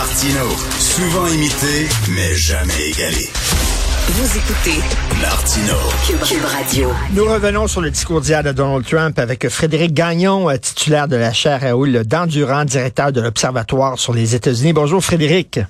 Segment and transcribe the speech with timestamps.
[0.00, 0.48] Martino,
[0.78, 3.28] souvent imité, mais jamais égalé.
[4.08, 4.80] Vous écoutez
[5.20, 5.74] Martino.
[6.06, 6.90] Cube, Cube Radio.
[7.12, 11.16] Nous revenons sur le discours d'hier de Donald Trump avec Frédéric Gagnon, euh, titulaire de
[11.16, 14.72] la chaire Raoul d'Endurant, directeur de l'Observatoire sur les États-Unis.
[14.72, 15.60] Bonjour Frédéric.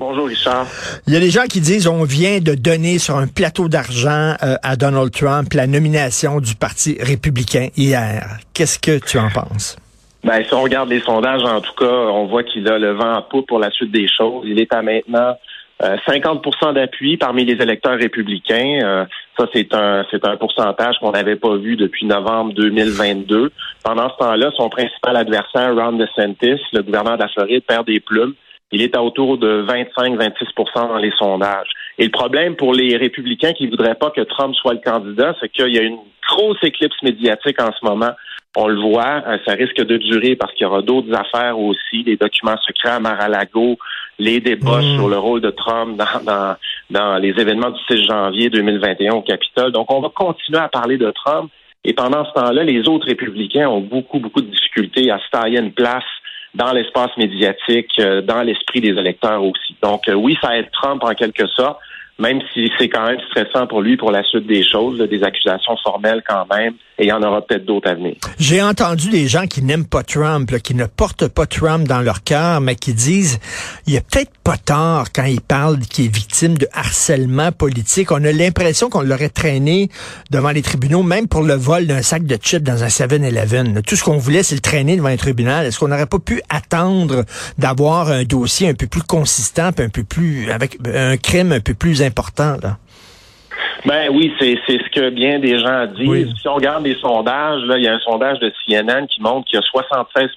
[0.00, 0.66] Bonjour Richard.
[1.06, 4.34] Il y a des gens qui disent on vient de donner sur un plateau d'argent
[4.42, 8.38] euh, à Donald Trump la nomination du Parti républicain hier.
[8.54, 9.76] Qu'est-ce que tu en penses?
[10.24, 13.14] Ben, si on regarde les sondages, en tout cas, on voit qu'il a le vent
[13.14, 14.44] à poupe pour la suite des choses.
[14.46, 15.36] Il est à maintenant
[15.80, 18.80] 50% euh, d'appui parmi les électeurs républicains.
[18.82, 19.04] Euh,
[19.38, 23.52] ça, c'est un c'est un pourcentage qu'on n'avait pas vu depuis novembre 2022.
[23.84, 28.00] Pendant ce temps-là, son principal adversaire, Ron DeSantis, le gouverneur de la Floride, perd des
[28.00, 28.34] plumes.
[28.72, 31.70] Il est à autour de 25-26% dans les sondages.
[31.96, 35.48] Et le problème pour les républicains qui voudraient pas que Trump soit le candidat, c'est
[35.48, 35.98] qu'il y a une
[36.28, 38.10] grosse éclipse médiatique en ce moment
[38.56, 42.02] on le voit, euh, ça risque de durer parce qu'il y aura d'autres affaires aussi,
[42.04, 43.78] les documents secrets à Mar-a-Lago,
[44.18, 44.96] les débats mmh.
[44.96, 46.56] sur le rôle de Trump dans,
[46.90, 49.72] dans, les événements du 6 janvier 2021 au Capitole.
[49.72, 51.50] Donc, on va continuer à parler de Trump.
[51.84, 55.60] Et pendant ce temps-là, les autres républicains ont beaucoup, beaucoup de difficultés à se tailler
[55.60, 56.04] une place
[56.54, 59.76] dans l'espace médiatique, euh, dans l'esprit des électeurs aussi.
[59.82, 61.78] Donc, euh, oui, ça aide Trump en quelque sorte,
[62.18, 65.76] même si c'est quand même stressant pour lui pour la suite des choses, des accusations
[65.84, 68.16] formelles quand même, et il y en aura peut-être d'autres à venir.
[68.40, 72.24] J'ai entendu des gens qui n'aiment pas Trump, qui ne portent pas Trump dans leur
[72.24, 73.38] cœur, mais qui disent
[73.86, 78.10] il a peut-être pas tort quand il parle qu'il est victime de harcèlement politique.
[78.10, 79.88] On a l'impression qu'on l'aurait traîné
[80.30, 83.82] devant les tribunaux, même pour le vol d'un sac de chips dans un 7-Eleven.
[83.82, 85.66] Tout ce qu'on voulait, c'est le traîner devant un tribunal.
[85.66, 87.24] Est-ce qu'on n'aurait pas pu attendre
[87.58, 91.74] d'avoir un dossier un peu plus consistant, un peu plus avec un crime un peu
[91.74, 92.76] plus important là?
[93.84, 96.34] Ben oui, c'est ce que bien des gens disent.
[96.40, 99.46] Si on regarde les sondages, là, il y a un sondage de CNN qui montre
[99.46, 100.30] qu'il y a 76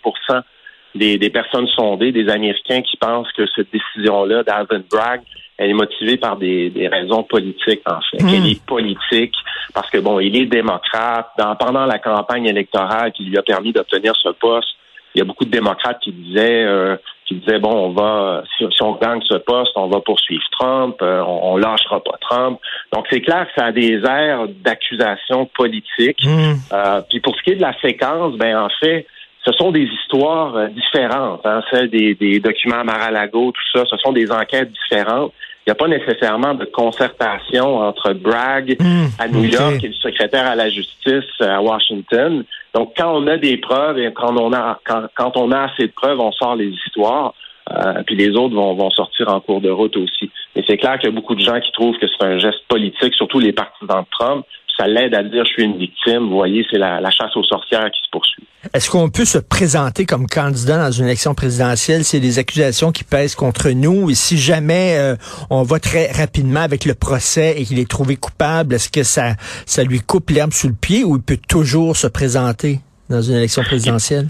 [0.94, 5.22] des, des personnes sondées, des Américains qui pensent que cette décision-là d'Alvin Bragg,
[5.58, 8.24] elle est motivée par des, des raisons politiques, en fait.
[8.24, 8.30] Hmm.
[8.30, 9.36] Elle est politique
[9.74, 11.30] parce que, bon, il est démocrate.
[11.38, 14.70] Dans, pendant la campagne électorale qui lui a permis d'obtenir ce poste,
[15.14, 16.96] il y a beaucoup de démocrates qui disaient euh,
[17.32, 21.22] qui disaient bon on va si, on gagne ce poste on va poursuivre Trump euh,
[21.22, 22.60] on, on, lâchera pas Trump
[22.94, 26.54] donc c'est clair que ça a des airs d'accusation politique hmm.
[26.74, 29.08] euh, puis pour ce qui est de la séquence ben en fait
[29.46, 33.98] ce sont des histoires euh, différentes hein, celles des, des documents Mar-a-Lago tout ça ce
[33.98, 35.32] sont des enquêtes différentes
[35.66, 39.06] il n'y a pas nécessairement de concertation entre Bragg hmm.
[39.20, 42.44] à New York et le secrétaire à la justice à Washington.
[42.74, 45.92] Donc, quand on a des preuves et quand on a quand, on a assez de
[45.92, 47.34] preuves, on sort les histoires.
[47.72, 50.30] Euh, puis les autres vont, vont sortir en cours de route aussi.
[50.56, 52.66] Mais c'est clair qu'il y a beaucoup de gens qui trouvent que c'est un geste
[52.68, 54.46] politique, surtout les partisans de Trump.
[54.78, 56.28] Ça l'aide à dire je suis une victime.
[56.30, 58.44] Vous voyez, c'est la chasse aux sorcières qui se poursuit.
[58.76, 62.04] Est-ce qu'on peut se présenter comme candidat dans une élection présidentielle?
[62.04, 64.12] C'est des accusations qui pèsent contre nous.
[64.12, 65.16] Et si jamais euh,
[65.50, 69.34] on va très rapidement avec le procès et qu'il est trouvé coupable, est-ce que ça,
[69.66, 72.78] ça lui coupe l'herbe sous le pied ou il peut toujours se présenter
[73.10, 74.28] dans une élection présidentielle?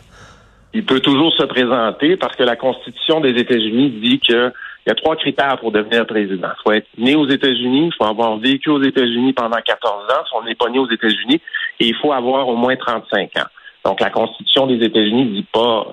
[0.74, 4.54] Il peut toujours se présenter parce que la Constitution des États-Unis dit que
[4.86, 6.48] il y a trois critères pour devenir président.
[6.48, 10.24] Il faut être né aux États-Unis, il faut avoir vécu aux États-Unis pendant 14 ans,
[10.26, 11.40] si on n'est pas né aux États-Unis,
[11.80, 13.50] et il faut avoir au moins 35 ans.
[13.84, 15.88] Donc, la Constitution des États-Unis dit pas,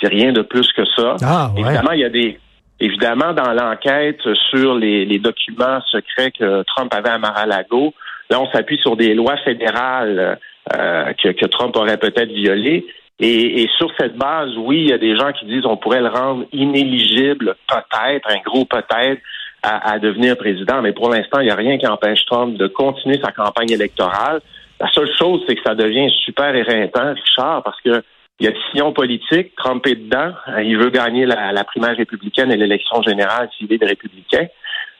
[0.00, 1.16] dit rien de plus que ça.
[1.22, 2.38] Ah, Évidemment, il y a des,
[2.80, 4.20] évidemment, dans l'enquête
[4.50, 7.94] sur les, les, documents secrets que Trump avait à Mar-a-Lago,
[8.28, 10.38] là, on s'appuie sur des lois fédérales
[10.74, 12.86] euh, que, que, Trump aurait peut-être violées.
[13.18, 16.00] Et, et, sur cette base, oui, il y a des gens qui disent on pourrait
[16.00, 19.20] le rendre inéligible, peut-être, un gros peut-être,
[19.62, 20.82] à, à, devenir président.
[20.82, 24.40] Mais pour l'instant, il n'y a rien qui empêche Trump de continuer sa campagne électorale.
[24.80, 28.02] La seule chose, c'est que ça devient super éreintant, Richard, parce que
[28.40, 30.32] il y a le sillon politique, Trump est dedans.
[30.48, 34.46] Euh, il veut gagner la, primaire républicaine et l'élection générale s'il est des républicains,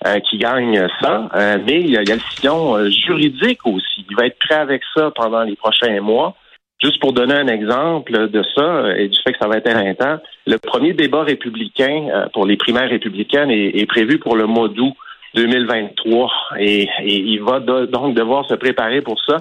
[0.07, 1.29] euh, qui gagne ça.
[1.35, 4.05] Euh, mais il y, a, le sillon juridique aussi.
[4.11, 6.37] Il va être prêt avec ça pendant les prochains mois.
[6.83, 10.19] Juste pour donner un exemple de ça et du fait que ça va être éreintant,
[10.47, 14.95] le premier débat républicain pour les primaires républicaines est, prévu pour le mois d'août
[15.35, 19.37] 2023 et, et il va donc devoir se préparer pour ça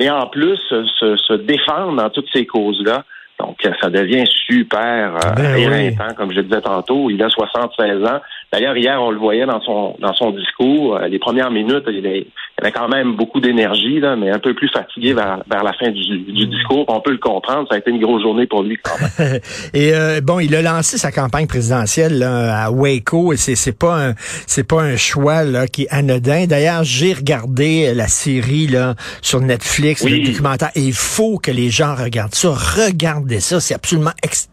[0.00, 3.04] et en plus se, se défendre dans toutes ces causes-là.
[3.38, 7.08] Donc, ça devient super euh, ben éreintant, comme je disais tantôt.
[7.10, 8.20] Il a 76 ans.
[8.52, 10.96] D'ailleurs, hier, on le voyait dans son dans son discours.
[10.96, 12.26] Euh, les premières minutes, il, il
[12.58, 15.90] avait quand même beaucoup d'énergie, là, mais un peu plus fatigué vers, vers la fin
[15.90, 16.84] du, du, discours.
[16.88, 17.68] On peut le comprendre.
[17.68, 19.38] Ça a été une grosse journée pour lui quand même.
[19.74, 23.32] et euh, bon, il a lancé sa campagne présidentielle là, à Waco.
[23.32, 24.14] Et c'est c'est pas un
[24.46, 26.46] c'est pas un choix là qui est anodin.
[26.46, 30.70] D'ailleurs, j'ai regardé la série là sur Netflix, le documentaire.
[30.74, 32.50] Et il faut que les gens regardent ça.
[32.50, 33.60] Regardez ça.
[33.60, 34.49] C'est absolument extraordinaire.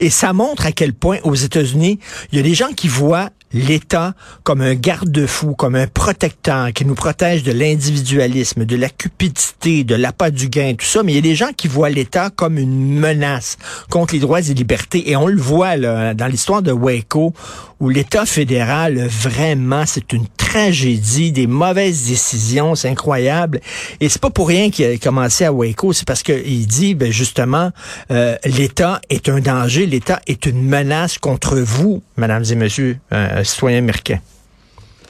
[0.00, 1.98] Et ça montre à quel point aux États-Unis,
[2.32, 6.84] il y a des gens qui voient l'État comme un garde-fou, comme un protecteur qui
[6.84, 11.02] nous protège de l'individualisme, de la cupidité, de l'appât du gain, tout ça.
[11.02, 13.56] Mais il y a des gens qui voient l'État comme une menace
[13.88, 15.10] contre les droits et libertés.
[15.10, 17.32] Et on le voit là, dans l'histoire de Waco,
[17.80, 23.60] où l'État fédéral, vraiment, c'est une tragédie, des mauvaises décisions, c'est incroyable.
[24.00, 27.12] Et c'est pas pour rien qu'il a commencé à Waco, c'est parce qu'il dit, ben
[27.12, 27.70] justement,
[28.10, 33.43] euh, l'État est un danger, l'État est une menace contre vous, mesdames et messieurs, euh,
[33.44, 34.20] citoyens américains.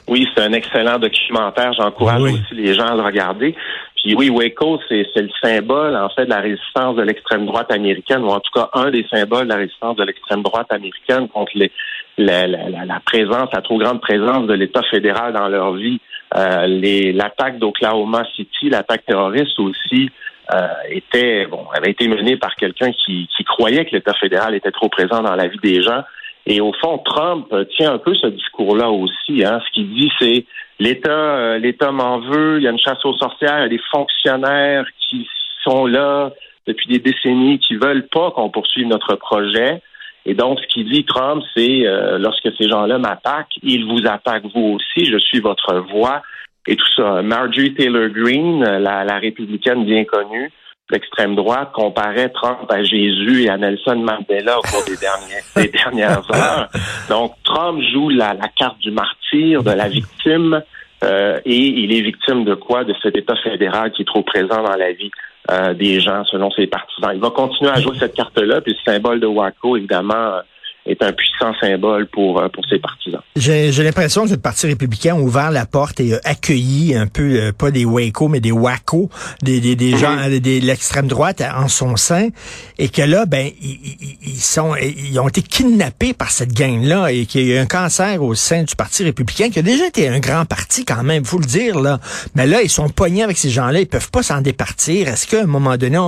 [0.07, 1.73] Oui, c'est un excellent documentaire.
[1.73, 3.55] J'encourage aussi les gens à le regarder.
[3.95, 8.21] Puis oui, Waco, c'est le symbole, en fait, de la résistance de l'extrême droite américaine,
[8.23, 11.53] ou en tout cas un des symboles de la résistance de l'extrême droite américaine contre
[11.55, 11.71] les,
[12.19, 15.99] la, la, la, présence, la trop grande présence de l'État fédéral dans leur vie.
[16.37, 16.67] Euh,
[17.13, 20.11] L'attaque d'Oklahoma City, l'attaque terroriste aussi,
[20.53, 24.71] euh, était bon, avait été menée par quelqu'un qui, qui croyait que l'État fédéral était
[24.71, 26.03] trop présent dans la vie des gens.
[26.47, 29.43] Et au fond, Trump tient un peu ce discours-là aussi.
[29.43, 29.59] Hein.
[29.65, 30.45] Ce qu'il dit, c'est
[30.79, 32.57] l'État, euh, l'État m'en veut.
[32.57, 33.59] Il y a une chasse aux sorcières.
[33.59, 35.27] Il y a des fonctionnaires qui
[35.63, 36.31] sont là
[36.67, 39.81] depuis des décennies, qui veulent pas qu'on poursuive notre projet.
[40.25, 44.47] Et donc, ce qu'il dit, Trump, c'est euh, lorsque ces gens-là m'attaquent, ils vous attaquent
[44.53, 45.05] vous aussi.
[45.05, 46.21] Je suis votre voix
[46.67, 47.21] et tout ça.
[47.21, 50.51] Marjorie Taylor Greene, la, la républicaine bien connue,
[50.89, 56.23] l'extrême droite comparait Trump à Jésus et à Nelson Mandela au cours des, derniers, dernières
[56.33, 56.69] heures.
[57.09, 60.61] Donc, Trump joue la, la, carte du martyr, de la victime,
[61.03, 62.83] euh, et il est victime de quoi?
[62.83, 65.11] De cet État fédéral qui est trop présent dans la vie
[65.51, 67.11] euh, des gens, selon ses partisans.
[67.13, 70.39] Il va continuer à jouer cette carte-là, puis le symbole de Waco, évidemment,
[70.85, 73.21] est un puissant symbole pour, euh, pour ses partisans.
[73.35, 77.39] J'ai l'impression que le Parti républicain a ouvert la porte et a accueilli un peu,
[77.39, 79.09] euh, pas des Waco, mais des Waco,
[79.41, 80.39] des, des, des gens mhm.
[80.39, 82.29] de l'extrême droite en son sein,
[82.77, 83.79] et que là, ben, ils,
[84.21, 87.65] ils, sont, ils ont été kidnappés par cette gang-là et qu'il y a eu un
[87.65, 91.25] cancer au sein du Parti républicain, qui a déjà été un grand parti quand même,
[91.25, 91.99] faut le dire, là.
[92.35, 95.07] Mais là, ils sont poignés avec ces gens-là, ils peuvent pas s'en départir.
[95.07, 95.99] Est-ce qu'à un moment donné,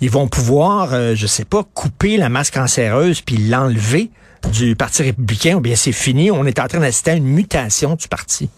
[0.00, 4.10] ils vont pouvoir, euh, je sais pas, couper la masse cancéreuse puis l'enlever?
[4.52, 6.30] Du Parti républicain ou bien c'est fini?
[6.30, 8.48] On est en train d'assister à une mutation du parti?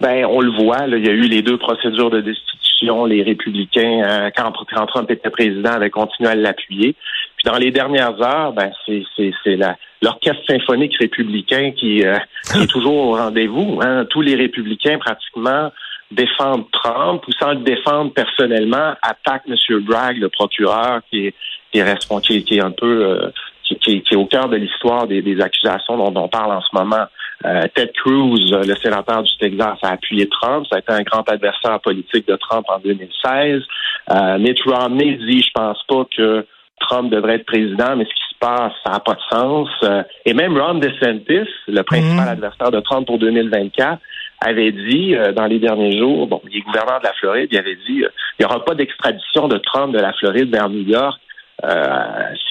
[0.00, 3.04] Ben, on le voit, il y a eu les deux procédures de destitution.
[3.04, 4.50] Les républicains, euh, quand,
[4.86, 6.94] Trump était président, avaient continué à l'appuyer.
[7.36, 9.04] Puis dans les dernières heures, ben, c'est,
[10.00, 12.16] l'orchestre symphonique républicain qui, euh,
[12.54, 13.80] est toujours au rendez-vous.
[13.82, 14.06] Hein.
[14.08, 15.70] Tous les républicains, pratiquement,
[16.10, 19.80] défendent Trump ou sans le défendre personnellement, attaquent M.
[19.80, 21.34] Bragg, le procureur, qui est,
[21.72, 23.30] qui qui est un peu euh,
[23.76, 27.04] qui, est au cœur de l'histoire des, accusations dont, on parle en ce moment.
[27.44, 30.66] Euh, Ted Cruz, le sénateur du Texas, a appuyé Trump.
[30.70, 33.62] Ça a été un grand adversaire politique de Trump en 2016.
[34.10, 36.46] Euh, Mitt Romney dit, je pense pas que
[36.80, 39.68] Trump devrait être président, mais ce qui se passe, ça n'a pas de sens.
[39.84, 42.32] Euh, et même Ron DeSantis, le principal mhm.
[42.32, 44.00] adversaire de Trump pour 2024,
[44.40, 47.58] avait dit euh, dans les derniers jours, bon, il est gouverneur de la Floride, il
[47.58, 51.20] avait dit, il n'y aura pas d'extradition de Trump de la Floride vers New York
[51.20, 51.29] euh,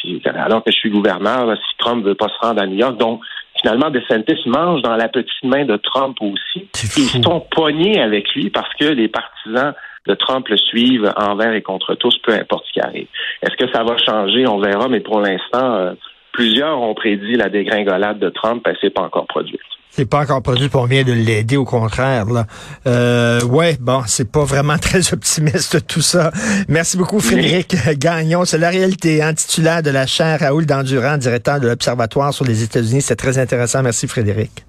[0.02, 2.78] si, alors que je suis gouverneur, si Trump ne veut pas se rendre à New
[2.78, 2.98] York.
[2.98, 3.22] Donc,
[3.60, 6.70] finalement, DeSantis mange dans la petite main de Trump aussi.
[6.98, 9.74] Ils sont poignés avec lui parce que les partisans
[10.08, 13.08] de Trump le suivent envers et contre tous, peu importe ce qui arrive.
[13.42, 14.48] Est-ce que ça va changer?
[14.48, 15.94] On verra, mais pour l'instant, euh,
[16.32, 19.60] plusieurs ont prédit la dégringolade de Trump, et c'est pas encore produit.
[20.00, 22.24] C'est pas encore produit pour bien de l'aider, au contraire.
[22.28, 22.46] Là.
[22.88, 26.32] Euh, ouais, bon, c'est pas vraiment très optimiste tout ça.
[26.70, 28.46] Merci beaucoup, Frédéric Gagnon.
[28.46, 32.64] C'est la réalité, hein, titulaire de la chaire Raoul Dandurand, directeur de l'Observatoire sur les
[32.64, 33.02] États-Unis.
[33.02, 33.84] C'est très intéressant.
[33.84, 34.64] Merci, Frédéric.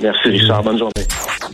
[0.00, 0.62] Merci, Richard.
[0.62, 0.92] Bonne journée.